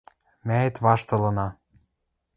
Мӓэт 0.47 0.75
ваштылына. 0.83 1.47